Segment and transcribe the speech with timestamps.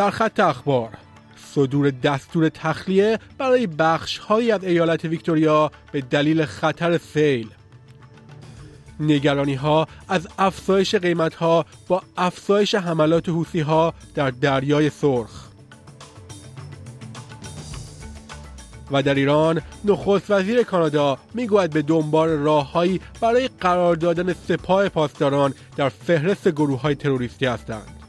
[0.00, 0.88] سرخط اخبار.
[1.54, 7.48] صدور دستور تخلیه برای بخش های از ایالت ویکتوریا به دلیل خطر سیل.
[9.00, 15.48] نگرانی ها از افزایش قیمت ها با افزایش حملات حوسی ها در دریای سرخ.
[18.90, 25.54] و در ایران نخست وزیر کانادا می‌گوید به دنبال راههایی برای قرار دادن سپاه پاسداران
[25.76, 27.99] در فهرست گروه های تروریستی هستند.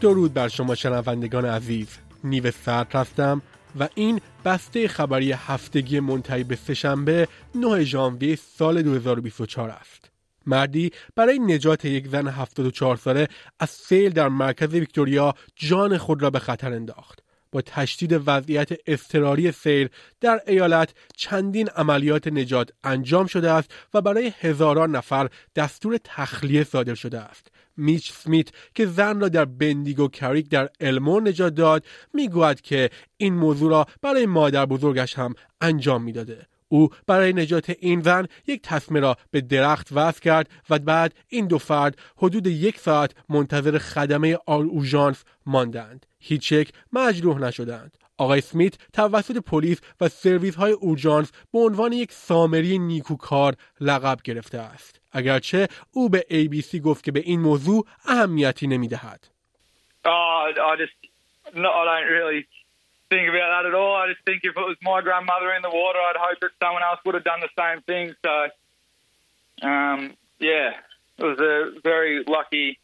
[0.00, 1.88] درود بر شما شنوندگان عزیز.
[2.24, 3.42] نیو سرد هستم
[3.80, 10.10] و این بسته خبری هفتگی منتهی به سهشنبه 9 ژانویه سال 2024 است.
[10.46, 13.28] مردی برای نجات یک زن 74 ساله
[13.60, 17.22] از سیل در مرکز ویکتوریا جان خود را به خطر انداخت.
[17.52, 19.88] با تشدید وضعیت اضطراری سیل
[20.20, 26.94] در ایالت چندین عملیات نجات انجام شده است و برای هزاران نفر دستور تخلیه صادر
[26.94, 27.46] شده است.
[27.76, 33.34] میچ سمیت که زن را در بندیگو کریک در المور نجات داد می‌گوید که این
[33.34, 36.46] موضوع را برای مادر بزرگش هم انجام می‌داده.
[36.68, 41.46] او برای نجات این زن یک تصمه را به درخت وصل کرد و بعد این
[41.46, 46.06] دو فرد حدود یک ساعت منتظر خدمه اوژانس ماندند.
[46.18, 47.98] هیچ یک مجروح نشدند.
[48.18, 54.58] آقای سمیت توسط پلیس و سرویس های اورژانس به عنوان یک سامری نیکوکار لقب گرفته
[54.58, 55.00] است.
[55.12, 59.28] اگرچه او به ABC گفت که به این موضوع اهمیتی نمی‌دهد.
[63.10, 63.96] Oh, think about that at all.
[63.96, 66.82] I just think if it was my grandmother in the water, I'd hope that someone
[66.82, 68.14] else would have done the same thing.
[68.24, 68.34] So,
[69.68, 70.00] um,
[70.38, 70.70] yeah,
[71.18, 72.78] it was a very lucky,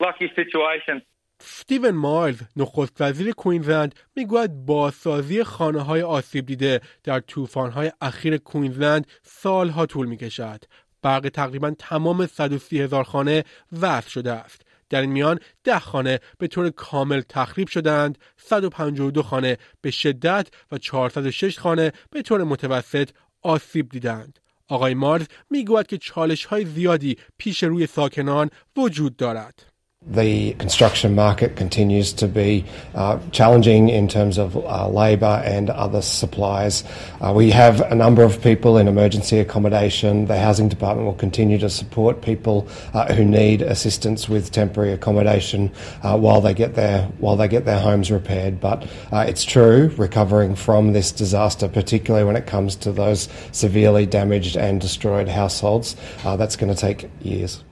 [0.00, 1.02] lucky situation.
[1.44, 8.36] ستیون مایلز نخست وزیر کوینزلند می‌گوید بازسازی خانه های آسیب دیده در طوفان های اخیر
[8.36, 10.64] کوینزلند سالها طول می کشد.
[11.02, 13.44] برق تقریبا تمام 130 هزار خانه
[13.80, 14.61] وصل شده است.
[14.92, 20.78] در این میان ده خانه به طور کامل تخریب شدند، 152 خانه به شدت و
[20.78, 23.10] 406 خانه به طور متوسط
[23.42, 24.38] آسیب دیدند.
[24.68, 29.71] آقای مارز می‌گوید که چالش های زیادی پیش روی ساکنان وجود دارد.
[30.08, 36.02] The construction market continues to be uh, challenging in terms of uh, labour and other
[36.02, 36.82] supplies.
[37.20, 40.26] Uh, we have a number of people in emergency accommodation.
[40.26, 45.70] The housing department will continue to support people uh, who need assistance with temporary accommodation
[46.02, 48.60] uh, while they get their while they get their homes repaired.
[48.60, 54.06] But uh, it's true, recovering from this disaster, particularly when it comes to those severely
[54.06, 57.62] damaged and destroyed households, that's going to take years.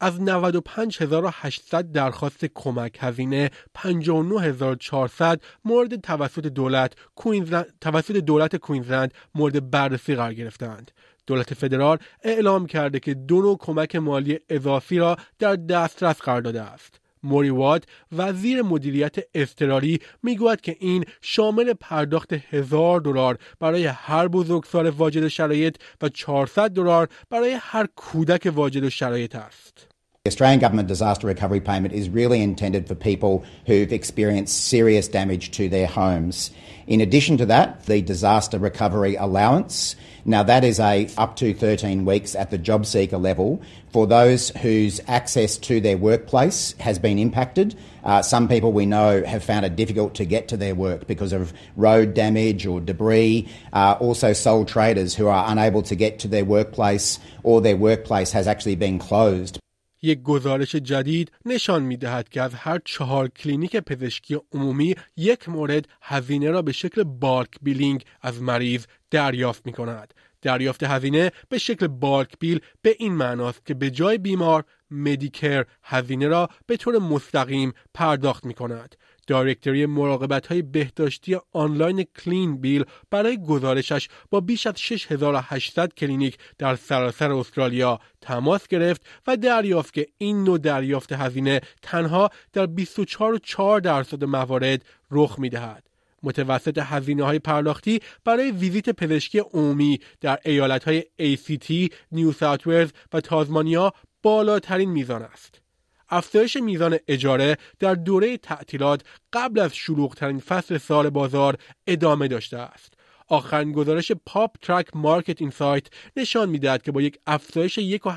[0.00, 10.14] از 95800 درخواست کمک هزینه 59400 مورد توسط دولت کوینزلند توسط دولت کوینزلند مورد بررسی
[10.14, 10.90] قرار گرفتند.
[11.26, 16.62] دولت فدرال اعلام کرده که دو نوع کمک مالی اضافی را در دسترس قرار داده
[16.62, 17.00] است.
[17.24, 24.88] موری واد وزیر مدیریت اضطراری می‌گوید که این شامل پرداخت هزار دلار برای هر بزرگسال
[24.88, 29.93] واجد شرایط و 400 دلار برای هر کودک واجد شرایط است.
[30.26, 35.50] The Australian Government Disaster Recovery Payment is really intended for people who've experienced serious damage
[35.50, 36.50] to their homes.
[36.86, 39.96] In addition to that, the Disaster Recovery Allowance.
[40.24, 43.60] Now, that is a up to 13 weeks at the job seeker level
[43.92, 47.74] for those whose access to their workplace has been impacted.
[48.02, 51.34] Uh, some people we know have found it difficult to get to their work because
[51.34, 53.46] of road damage or debris.
[53.74, 58.32] Uh, also, sole traders who are unable to get to their workplace or their workplace
[58.32, 59.60] has actually been closed.
[60.04, 65.88] یک گزارش جدید نشان می دهد که از هر چهار کلینیک پزشکی عمومی یک مورد
[66.02, 70.14] هزینه را به شکل بالک بیلینگ از مریض دریافت می کند.
[70.42, 76.28] دریافت هزینه به شکل bulk bill به این معناست که به جای بیمار Medicare هزینه
[76.28, 78.96] را به طور مستقیم پرداخت می کند.
[79.24, 87.32] directory مراقبت های بهداشتی آنلاین Cleanbill برای گزارشش با بیش از 6800 کلینیک در سراسر
[87.32, 94.84] استرالیا تماس گرفت و دریافت که این نوع دریافت هزینه تنها در 24.4 درصد موارد
[95.10, 95.86] رخ می دهد.
[96.22, 103.20] متوسط هزینه های پرداختی برای ویزیت پزشکی عمومی در ایالت های ACT، نیو ساوت و
[103.20, 103.92] تازمانیا
[104.22, 105.63] بالاترین میزان است.
[106.08, 109.02] افزایش میزان اجاره در دوره تعطیلات
[109.32, 111.56] قبل از شلوغترین فصل سال بازار
[111.86, 112.94] ادامه داشته است.
[113.28, 115.86] آخرین گزارش PropTrack Market Insight
[116.16, 118.12] نشان می‌دهد که با یک افزایش یک و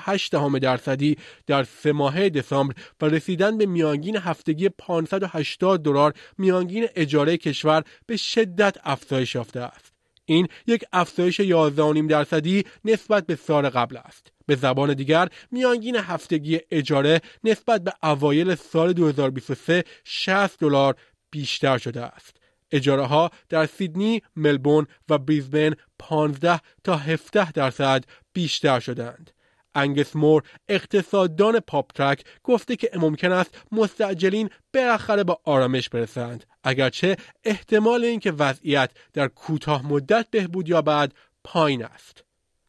[0.59, 1.17] درصدی
[1.47, 8.17] در سه ماهه دسامبر و رسیدن به میانگین هفتگی 580 دلار میانگین اجاره کشور به
[8.17, 9.93] شدت افزایش یافته است.
[10.25, 14.36] این یک افزایش 11.5 درصدی نسبت به سال قبل است.
[14.47, 20.95] به زبان دیگر میانگین هفتگی اجاره نسبت به اوایل سال 2023 60 دلار
[21.31, 22.37] بیشتر شده است.
[22.71, 28.03] اجاره ها در سیدنی، ملبورن و بریزبن 15 تا 17 درصد
[28.33, 29.31] بیشتر شدند.
[29.75, 37.17] انگس مور اقتصاددان پاپ ترک گفته که ممکن است مستعجلین بالاخره با آرامش برسند اگرچه
[37.43, 41.11] احتمال اینکه وضعیت در کوتاه مدت بهبود یابد
[41.43, 42.26] پایین است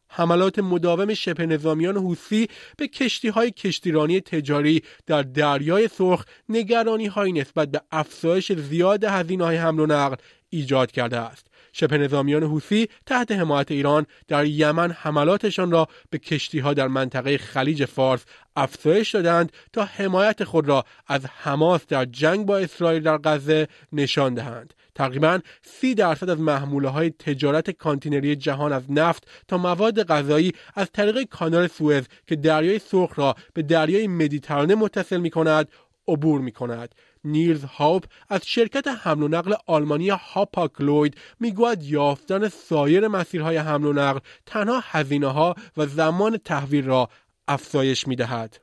[0.09, 2.47] حملات مداوم شبه نظامیان حوسی
[2.77, 9.45] به کشتی های کشتیرانی تجاری در دریای سرخ نگرانی های نسبت به افزایش زیاد هزینه
[9.45, 10.15] های حمل و نقل
[10.49, 11.48] ایجاد کرده است.
[11.73, 17.37] شبه نظامیان حوسی تحت حمایت ایران در یمن حملاتشان را به کشتی ها در منطقه
[17.37, 18.25] خلیج فارس
[18.55, 24.33] افزایش دادند تا حمایت خود را از حماس در جنگ با اسرائیل در غزه نشان
[24.33, 24.73] دهند.
[24.95, 30.91] تقریبا سی درصد از محموله های تجارت کانتینری جهان از نفت تا مواد غذایی از
[30.91, 35.67] طریق کانال سوئز که دریای سرخ را به دریای مدیترانه متصل می کند
[36.11, 36.95] عبور می کند.
[37.23, 43.93] نیلز هاپ از شرکت حمل و نقل آلمانی Hapag-Lloyd می‌گوید یافتن سایر مسیرهای حمل و
[43.93, 47.09] نقل تنها هزینه ها و زمان تحویل را
[47.47, 48.59] افزایش می دهد.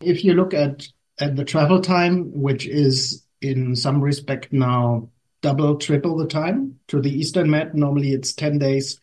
[0.00, 0.88] If you look at,
[1.20, 2.14] at the travel time,
[2.46, 5.08] which is in some respect now
[5.46, 6.58] double, triple the time
[6.88, 7.74] to the Eastern Med.
[7.74, 9.00] Normally it's 10 days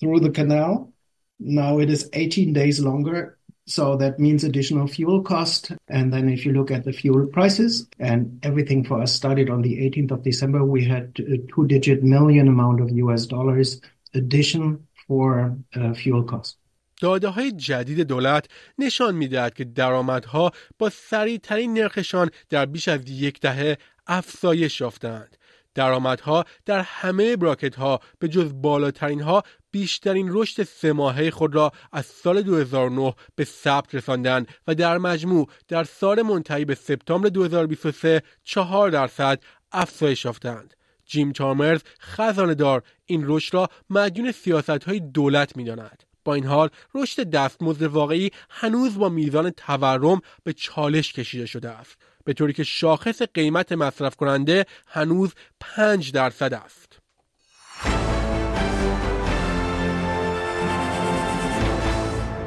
[0.00, 0.92] through the canal.
[1.38, 3.38] Now it is 18 days longer.
[3.66, 5.72] So that means additional fuel cost.
[5.88, 9.62] And then if you look at the fuel prices and everything for us started on
[9.62, 13.80] the 18th of December, we had a two digit million amount of US dollars
[14.14, 16.58] addition for uh, fuel cost.
[17.00, 18.46] داده های جدید دولت
[18.78, 23.76] نشان می‌دهد که درآمدها با سریعترین نرخشان در بیش از یک دهه
[24.06, 25.36] افزایش یافتند.
[25.74, 31.72] درآمدها در همه براکت ها به جز بالاترین ها بیشترین رشد سه ماهه خود را
[31.92, 38.22] از سال 2009 به ثبت رساندند و در مجموع در سال منتهی به سپتامبر 2023
[38.44, 39.42] چهار درصد
[39.72, 40.74] افزایش یافتند.
[41.06, 46.02] جیم چارمرز خزانه دار این رشد را مدیون سیاست های دولت می داند.
[46.24, 51.96] با این حال رشد دستمزد واقعی هنوز با میزان تورم به چالش کشیده شده است
[52.24, 56.98] به طوری که شاخص قیمت مصرف کننده هنوز 5 درصد است.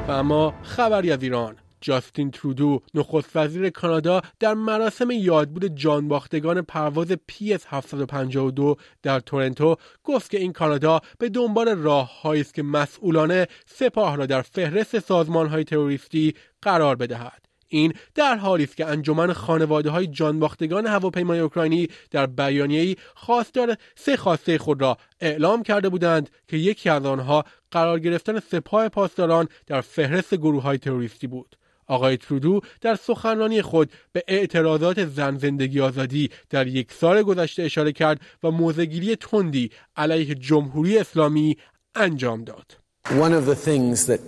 [0.08, 7.12] و اما خبری از ایران جاستین ترودو نخست وزیر کانادا در مراسم یادبود جانباختگان پرواز
[7.12, 14.16] PS 752 در تورنتو گفت که این کانادا به دنبال راههایی است که مسئولانه سپاه
[14.16, 19.90] را در فهرست سازمان های تروریستی قرار بدهد این در حالی است که انجمن خانواده
[19.90, 26.56] های جانباختگان هواپیمای اوکراینی در بیانیه‌ای خواستار سه خواسته خود را اعلام کرده بودند که
[26.56, 31.56] یکی از آنها قرار گرفتن سپاه پاسداران در فهرست گروه های تروریستی بود.
[31.86, 37.92] آقای ترودو در سخنرانی خود به اعتراضات زن زندگی آزادی در یک سال گذشته اشاره
[37.92, 41.56] کرد و موزگیری تندی علیه جمهوری اسلامی
[41.94, 42.76] انجام داد.
[43.08, 44.20] One of the things that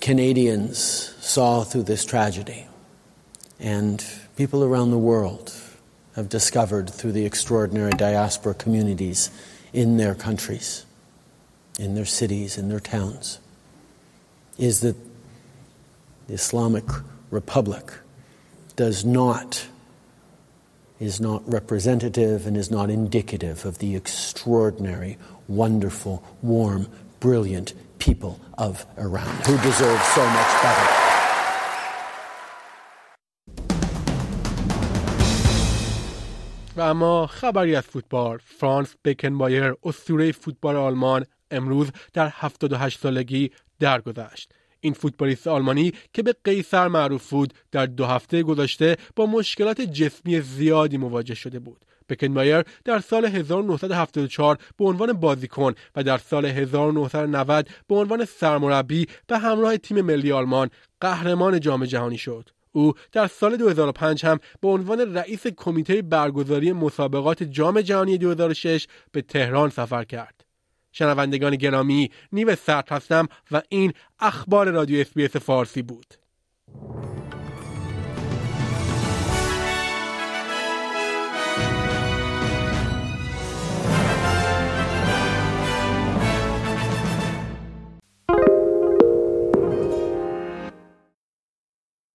[0.00, 0.78] Canadians
[1.20, 2.69] saw through this tragedy
[3.60, 4.04] and
[4.36, 5.54] people around the world
[6.16, 9.30] have discovered through the extraordinary diaspora communities
[9.72, 10.86] in their countries,
[11.78, 13.38] in their cities, in their towns,
[14.58, 14.96] is that
[16.26, 16.84] the Islamic
[17.30, 17.92] Republic
[18.76, 19.66] does not
[20.98, 25.16] is not representative and is not indicative of the extraordinary,
[25.48, 26.86] wonderful, warm,
[27.20, 30.99] brilliant people of Iran who deserve so much better.
[36.80, 38.38] و اما خبری از فوتبال.
[38.44, 44.52] فرانس بکنبایر اسطوره فوتبال آلمان امروز در 78 سالگی درگذشت.
[44.80, 50.40] این فوتبالیست آلمانی که به قیصر معروف بود در دو هفته گذشته با مشکلات جسمی
[50.40, 51.84] زیادی مواجه شده بود.
[52.08, 59.38] بکنبایر در سال 1974 به عنوان بازیکن و در سال 1990 به عنوان سرمربی به
[59.38, 60.70] همراه تیم ملی آلمان
[61.00, 62.50] قهرمان جام جهانی شد.
[62.72, 69.22] او در سال 2005 هم به عنوان رئیس کمیته برگزاری مسابقات جام جهانی 2006 به
[69.22, 70.44] تهران سفر کرد.
[70.92, 76.14] شنوندگان گرامی نیو سرد هستم و این اخبار رادیو SBS فارسی بود.